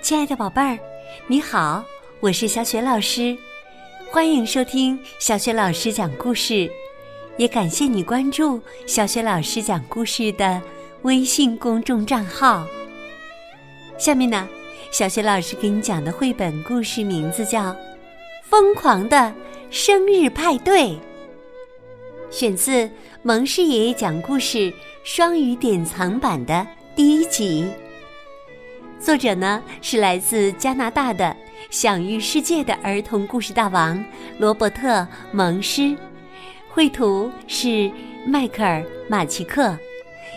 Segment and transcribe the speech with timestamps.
[0.00, 0.78] 亲爱的宝贝儿，
[1.26, 1.84] 你好，
[2.20, 3.36] 我是小雪老师，
[4.10, 6.70] 欢迎收听小雪老师讲故事，
[7.36, 10.62] 也感谢你关注小雪老师讲故事的
[11.02, 12.64] 微信公众账号。
[13.98, 14.48] 下面呢，
[14.92, 17.60] 小雪老师给你讲的绘本故事名字叫
[18.44, 19.34] 《疯狂的
[19.68, 20.82] 生日派对》，
[22.30, 22.88] 选自
[23.22, 24.72] 蒙氏爷爷讲故事
[25.02, 27.66] 双语典藏版的第一集。
[29.00, 31.34] 作者呢是来自加拿大的
[31.70, 34.02] 享誉世界的儿童故事大王
[34.38, 34.88] 罗伯特·
[35.32, 35.96] 蒙施，
[36.68, 37.90] 绘图是
[38.26, 39.76] 迈克尔·马奇克，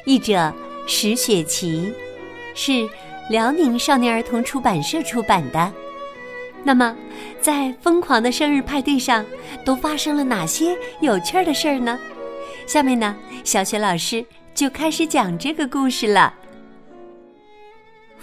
[0.05, 0.53] 译者
[0.87, 1.91] 石雪琪，
[2.53, 2.87] 是
[3.29, 5.71] 辽宁少年儿童出版社出版的。
[6.63, 6.95] 那么，
[7.41, 9.25] 在疯狂的生日派对上
[9.65, 11.97] 都发生了哪些有趣的事儿呢？
[12.67, 14.23] 下面呢，小雪老师
[14.53, 16.33] 就开始讲这个故事了。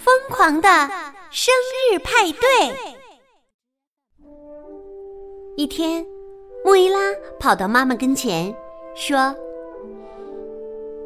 [0.03, 0.69] 疯狂的
[1.29, 1.53] 生
[1.91, 2.49] 日派对。
[5.57, 6.05] 一天，
[6.63, 6.99] 莫伊拉
[7.37, 8.55] 跑到妈妈跟前，
[8.95, 9.35] 说：“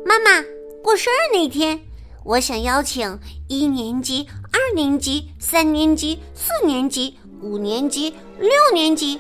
[0.06, 0.44] 妈妈，
[0.84, 1.80] 过生日那天，
[2.23, 9.20] 我想邀请一年级、二年级、三年级、四年级、五年级、六年级，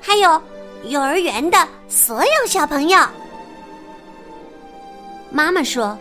[0.00, 0.40] 还有
[0.84, 3.00] 幼儿园的所有小朋友。”
[5.30, 5.98] 妈妈说：“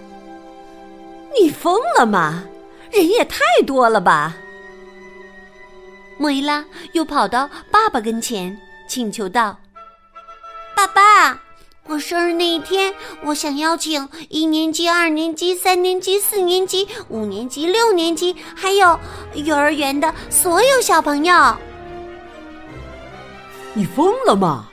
[1.41, 2.45] 你疯了吗？”
[2.97, 4.35] 人也太多了吧！
[6.17, 8.59] 莫伊拉又跑到爸爸跟前，
[8.89, 9.55] 请求道
[10.75, 11.39] ：“爸爸，
[11.83, 12.91] 过生日那一天，
[13.23, 18.99] 我想邀请一年级、二年级、三年级、四年级、五年级、六年级，还有
[19.35, 21.55] 幼儿园的所有小朋友。”
[23.75, 24.69] 你疯了吗？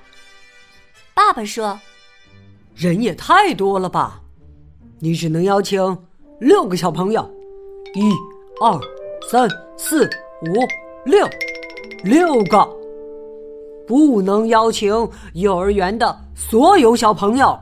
[1.12, 1.78] 爸爸说
[2.74, 4.22] ：“人也太多了吧！
[4.98, 5.98] 你只能邀请
[6.40, 7.30] 六个小朋友。”
[7.94, 8.10] 一、
[8.60, 8.80] 二、
[9.30, 10.04] 三、四、
[10.42, 10.54] 五、
[11.04, 11.28] 六，
[12.02, 12.68] 六个，
[13.86, 17.56] 不能邀请幼儿园的所有小朋友。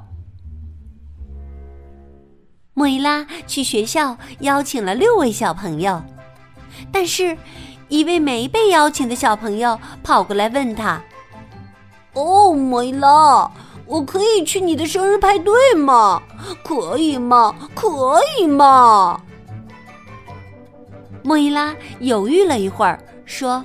[2.73, 6.03] 莫伊拉去学校邀请了六位小朋友，
[6.91, 7.37] 但是，
[7.89, 10.99] 一位没被邀请的小朋友跑过来问他
[12.17, 13.51] ：“哦，莫伊拉，
[13.85, 16.23] 我可以去你的生日派对吗？
[16.65, 17.55] 可以吗？
[17.75, 19.21] 可以吗？”
[21.23, 23.65] 莫伊拉犹豫了一会儿，说：“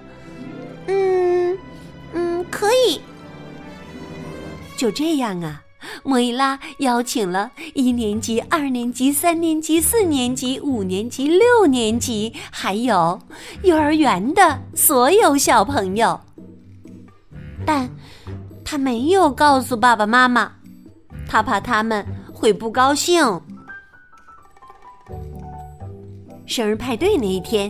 [0.87, 1.57] 嗯，
[2.13, 3.01] 嗯，可以。”
[4.77, 5.63] 就这样啊，
[6.03, 13.19] 莫伊拉邀请了一年级、二年级、三年级、四年级、五年级、六年级，还有
[13.63, 16.19] 幼儿园的所有小朋友，
[17.65, 17.89] 但
[18.63, 20.51] 他没有告诉爸爸妈妈，
[21.27, 23.41] 他怕他们会不高兴。
[26.47, 27.69] 生日派对那一天，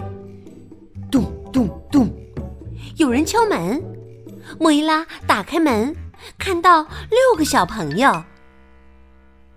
[1.11, 2.07] 咚咚咚，
[2.97, 3.83] 有人敲门。
[4.59, 5.93] 莫伊拉打开门，
[6.37, 8.23] 看到六个小朋友。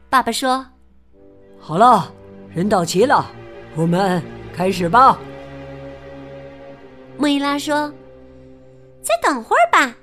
[0.09, 0.67] 爸爸说
[1.61, 2.11] ：“好了，
[2.49, 3.31] 人到齐了，
[3.77, 4.23] 我们
[4.55, 5.19] 开始吧。”
[7.19, 7.93] 莫伊拉说
[9.03, 9.95] ：“再等会儿吧。”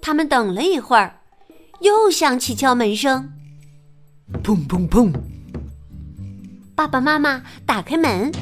[0.00, 1.20] 他们等了一会儿，
[1.80, 3.32] 又响起敲门声，
[4.44, 5.12] 砰砰砰。
[6.82, 8.32] 爸爸妈妈打开门，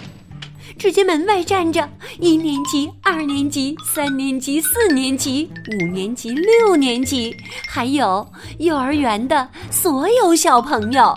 [0.78, 1.86] 只见门外站着
[2.18, 7.36] 一年级、二年级、三年级、四年级、五年级、六年级，
[7.68, 8.26] 还有
[8.58, 11.14] 幼儿园的所有小朋友。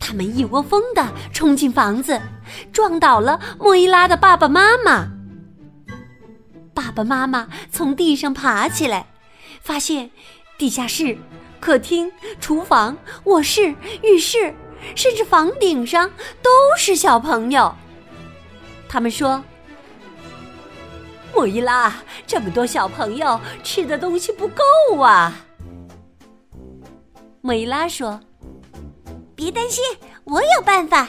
[0.00, 2.20] 他们一窝蜂的冲进房子，
[2.72, 5.12] 撞倒了莫伊拉的爸爸妈妈。
[6.74, 9.06] 爸爸妈妈从地上爬起来，
[9.60, 10.10] 发现
[10.58, 11.16] 地下室、
[11.60, 12.10] 客厅、
[12.40, 13.72] 厨房、卧室、
[14.02, 14.52] 浴室。
[14.94, 16.10] 甚至房顶上
[16.42, 17.74] 都是小朋友。
[18.88, 19.42] 他们说
[21.34, 21.94] ：“莫伊拉，
[22.26, 25.32] 这么多小朋友吃的东西不够啊。”
[27.40, 28.20] 莫伊拉说
[29.34, 29.82] ：“别担心，
[30.24, 31.08] 我有办法。”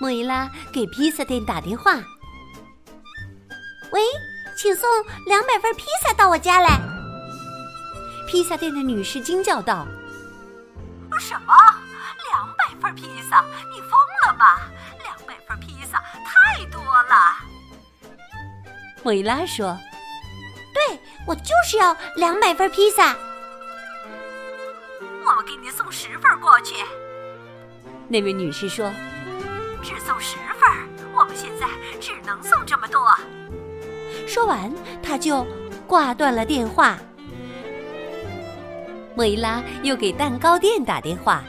[0.00, 1.94] 莫伊拉给披萨店打电话
[3.92, 4.00] ：“喂，
[4.58, 4.88] 请送
[5.26, 6.80] 两百份披萨到我家来。”
[8.28, 9.86] 披萨店的女士惊叫道。
[11.18, 11.52] 什么？
[12.30, 13.44] 两百份披萨？
[13.72, 13.90] 你疯
[14.26, 14.60] 了吧？
[15.02, 17.36] 两百份披萨太多了。
[19.02, 19.78] 莫伊拉说
[20.72, 23.14] ：“对，我就是要两百份披萨。”
[25.26, 26.76] 我们给你送十份过去。
[28.08, 28.92] 那位女士说
[29.82, 30.70] ：“只送十份，
[31.12, 31.66] 我们现在
[32.00, 33.14] 只能送这么多。”
[34.28, 34.72] 说完，
[35.02, 35.46] 她就
[35.86, 36.98] 挂断了电话。
[39.16, 41.42] 莫伊拉又给蛋糕店打电话：“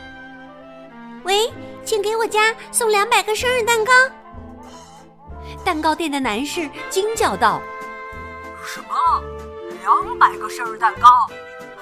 [1.25, 1.51] 喂，
[1.83, 3.91] 请给我家送两百个生日蛋糕。
[5.63, 7.59] 蛋糕店的男士惊叫道
[8.63, 8.95] ：“什么？
[9.81, 11.27] 两百个生日蛋糕？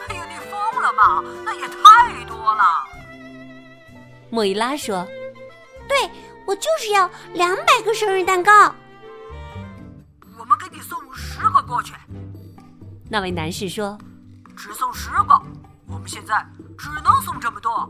[0.07, 1.21] 哎呀，你疯了吗？
[1.43, 2.63] 那也太多了！”
[4.31, 5.05] 莫伊拉说
[5.87, 6.09] ：“对，
[6.45, 8.73] 我就是要两百个生日蛋糕。
[10.39, 11.93] 我们给你送十个过去。”
[13.09, 13.97] 那位男士说
[14.55, 15.41] ：“只送十个，
[15.93, 16.33] 我们现在
[16.77, 17.89] 只能送这么多。”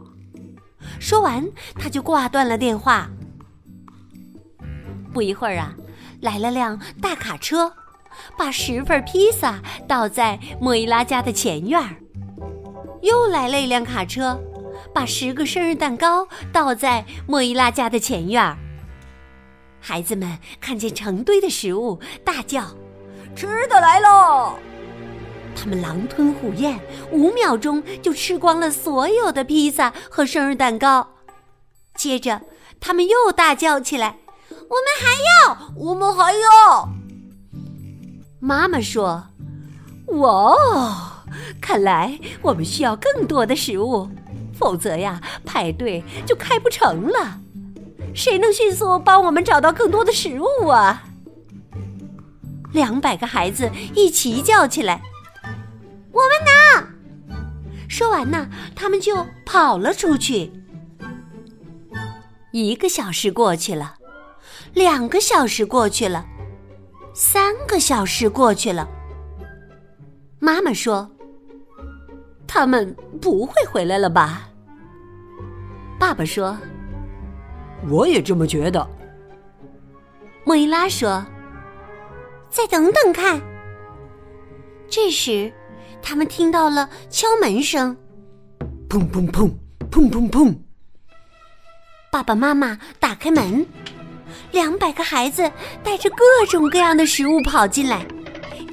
[1.00, 3.09] 说完，他就挂断了电话。
[5.13, 5.73] 不一会儿啊，
[6.21, 7.71] 来了辆大卡车，
[8.38, 11.95] 把十份披萨倒在莫伊拉家的前院儿。
[13.01, 14.39] 又来了一辆卡车，
[14.94, 18.57] 把十个生日蛋糕倒在莫伊拉家的前院儿。
[19.79, 22.65] 孩子们看见成堆的食物，大叫
[23.35, 24.53] ：“吃的来喽！”
[25.55, 26.79] 他们狼吞虎咽，
[27.11, 31.07] 五秒钟就吃光了所有的披萨和生日蛋糕。
[31.95, 32.41] 接着，
[32.79, 34.17] 他们又大叫起来
[34.50, 35.11] ：“我们还
[35.47, 36.89] 要，我们还要！”
[38.41, 39.27] 妈妈说
[40.19, 40.95] ：“哇哦，
[41.61, 44.09] 看来我们需要更多的食物，
[44.53, 47.39] 否则呀，派对就开不成了。
[48.13, 51.03] 谁能迅速帮我们找到更多的食物啊？”
[52.73, 55.01] 两百个孩子一起叫起来。
[56.13, 56.88] 我们拿。
[57.89, 60.50] 说完呢，他们就跑了出去。
[62.51, 63.95] 一个小时过去了，
[64.74, 66.25] 两个小时过去了，
[67.13, 68.88] 三个小时过去了。
[70.39, 71.10] 妈妈说
[72.48, 74.50] ：“他们不会回来了吧？”
[76.00, 76.57] 爸爸说
[77.89, 78.88] ：“我也这么觉得。”
[80.45, 81.25] 莫伊拉说
[82.51, 83.42] ：“再等等看。”
[84.88, 85.51] 这时。
[86.03, 87.95] 他们听到了敲门声，
[88.89, 89.50] 砰砰砰，
[89.89, 90.53] 砰砰砰。
[92.11, 93.65] 爸爸妈妈打开门，
[94.51, 95.50] 两百个孩子
[95.81, 98.05] 带着各种各样的食物跑进来，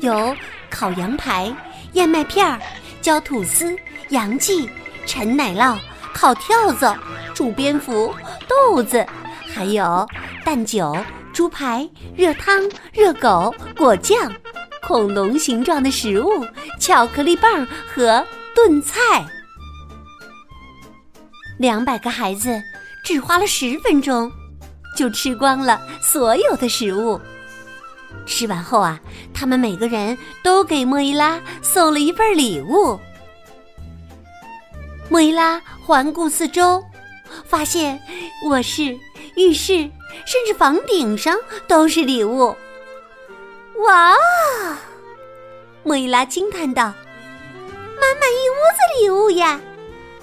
[0.00, 0.36] 有
[0.68, 1.50] 烤羊排、
[1.92, 2.60] 燕麦片儿、
[3.00, 3.74] 焦吐司、
[4.08, 4.68] 洋记、
[5.06, 5.78] 陈奶酪、
[6.12, 6.94] 烤跳蚤、
[7.32, 8.12] 煮蝙蝠、
[8.48, 9.06] 豆子，
[9.54, 10.06] 还有
[10.44, 10.94] 蛋酒、
[11.32, 12.60] 猪排、热汤、
[12.92, 14.30] 热狗、果酱。
[14.82, 16.44] 恐龙形状的食物，
[16.78, 18.24] 巧克力棒和
[18.54, 19.26] 炖菜。
[21.58, 22.60] 两百个孩子
[23.04, 24.30] 只花了十分钟，
[24.96, 27.20] 就吃光了所有的食物。
[28.26, 28.98] 吃完后啊，
[29.32, 32.98] 他们每个人都给莫伊拉送了一份礼物。
[35.08, 36.82] 莫伊拉环顾四周，
[37.44, 38.00] 发现
[38.46, 38.98] 卧室、
[39.36, 39.76] 浴室，
[40.24, 41.36] 甚至房顶上
[41.68, 42.56] 都是礼物。
[43.84, 44.76] 哇哦！
[45.82, 46.84] 莫伊拉惊叹道
[47.98, 49.60] ：“满满一屋子礼物呀！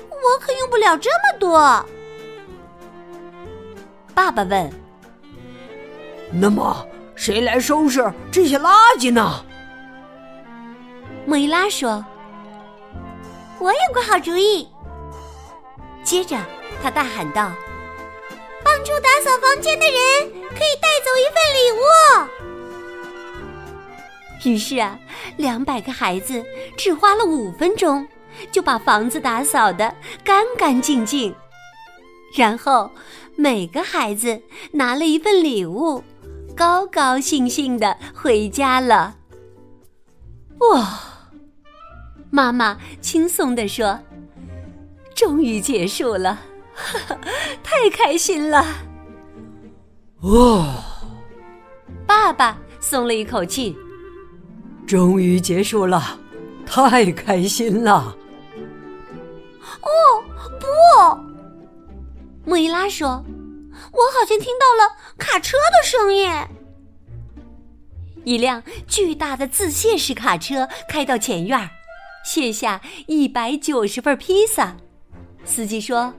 [0.09, 1.85] 我可用不了这么多。”
[4.13, 4.71] 爸爸问
[6.31, 9.43] ：“那么谁来收拾这些垃圾呢？”
[11.25, 12.05] 莫伊拉说
[13.59, 14.67] ：“我有个好主意。”
[16.03, 16.37] 接着
[16.81, 17.51] 他大喊道
[18.63, 19.99] ：“帮助打扫房间的人
[20.49, 21.16] 可以带走
[24.47, 24.97] 于是啊，
[25.35, 26.43] 两百个孩子
[26.77, 28.07] 只花了五分钟，
[28.51, 31.35] 就把房子打扫得干干净净。
[32.35, 32.89] 然后
[33.35, 34.41] 每个孩子
[34.71, 36.01] 拿了一份礼物，
[36.55, 39.15] 高高兴兴的回家了。
[40.59, 40.99] 哇！
[42.29, 43.99] 妈妈轻松地说
[45.15, 46.39] ：“终于结束了，
[47.63, 48.65] 太开心了。”
[50.23, 50.83] 哇！
[52.05, 53.77] 爸爸松了一口气。
[54.87, 56.17] 终于结束了，
[56.65, 58.15] 太开心了！
[59.81, 59.89] 哦，
[60.59, 60.65] 不，
[62.45, 63.21] 莫伊拉说
[63.91, 66.31] ：“我好像听到了卡车的声音。”
[68.23, 71.69] 一辆巨大的自卸式卡车开到前院，
[72.23, 74.77] 卸下一百九十份披萨。
[75.43, 76.13] 司机说：“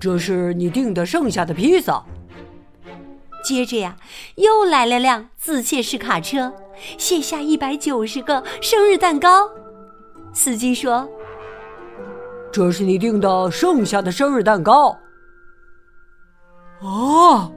[0.00, 2.02] 这是你订的剩下的披萨。”
[3.44, 3.96] 接着呀，
[4.36, 6.52] 又来了辆自卸式卡车，
[6.98, 9.50] 卸下一百九十个生日蛋糕。
[10.32, 11.08] 司机说
[12.52, 14.96] ：“这是你订的剩下的生日蛋糕。”
[16.82, 17.50] 啊，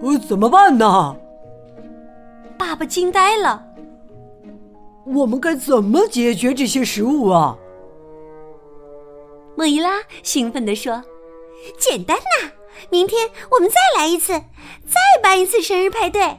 [0.00, 1.16] 呃，怎么办呢？
[2.56, 3.64] 爸爸惊呆了。
[5.06, 7.58] 我们该怎么解决这些食物啊？
[9.56, 11.02] 莫伊拉兴奋地说
[11.78, 12.50] ：“简单呐！”
[12.90, 16.38] 明天我们再来一次，再办一次生日派对。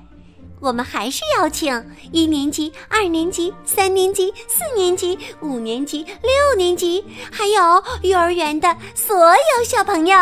[0.59, 10.15] 我们还是邀请一年级、二年级、三年级、四年级、五年级、六年级，还有幼儿园的所有小朋友。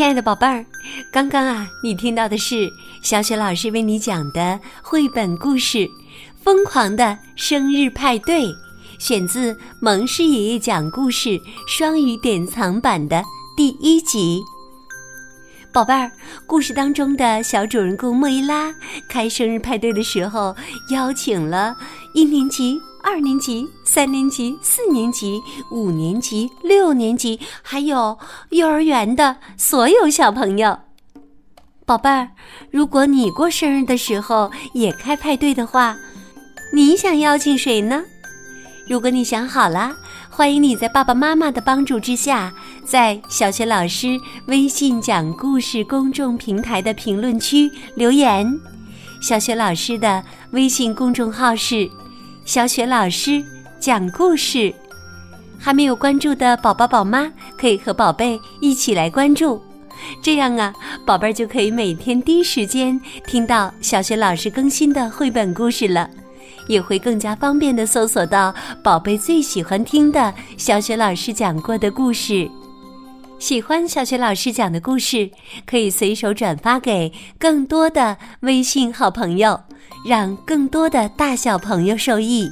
[0.00, 0.64] 亲爱的宝贝儿，
[1.12, 5.76] 刚刚啊，你听到的是小雪老师为你讲的绘本故事
[6.42, 8.46] 《疯狂的生日派对》，
[8.98, 11.38] 选自蒙氏爷爷讲故事
[11.68, 13.22] 双语典藏版的
[13.54, 14.40] 第一集。
[15.70, 16.10] 宝贝儿，
[16.46, 18.74] 故事当中的小主人公莫伊拉
[19.06, 20.56] 开生日派对的时候，
[20.90, 21.76] 邀请了
[22.14, 22.80] 一年级。
[23.02, 28.18] 二年级、三年级、四年级、五年级、六年级，还有
[28.50, 30.78] 幼儿园的所有小朋友，
[31.86, 32.28] 宝贝儿，
[32.70, 35.96] 如果你过生日的时候也开派对的话，
[36.74, 38.02] 你想邀请谁呢？
[38.88, 39.96] 如果你想好了，
[40.28, 42.52] 欢迎你在爸爸妈妈的帮助之下，
[42.84, 44.08] 在小学老师
[44.46, 48.46] 微信讲故事公众平台的评论区留言。
[49.22, 51.90] 小学老师的微信公众号是。
[52.44, 53.44] 小雪老师
[53.78, 54.74] 讲故事，
[55.58, 59.62] 还没有关注的宝宝宝妈可以和宝贝一起来关注，
[60.22, 60.74] 这样啊，
[61.06, 66.10] 宝贝儿就可以每天第一时间听到小雪老师更新的绘本故事了，
[66.66, 72.50] 也会更加方便的搜索到宝贝最喜欢听的小雪老师讲过的故事。
[73.38, 75.30] 喜欢小雪老师讲的故事，
[75.64, 79.60] 可以随手转发给更多的微信好朋友。
[80.04, 82.50] 让更多的大小朋友受益，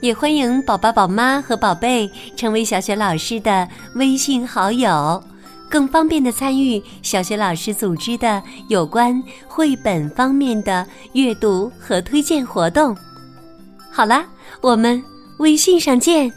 [0.00, 5.22] 也欢迎宝宝、宝妈和宝贝成为小雪老师的微信好友，
[5.68, 12.96] 更方便的参与小雪老师组织的有关绘本方面的阅读和推荐活动。
[13.90, 14.24] 好了，
[14.60, 15.02] 我们
[15.38, 16.32] 微信上见。